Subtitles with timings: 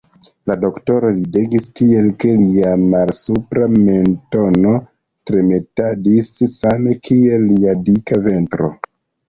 [0.51, 4.73] La doktoro ridegis tiel, ke lia malsupra mentono
[5.33, 8.75] tremetadis same kiel lia dika ventro.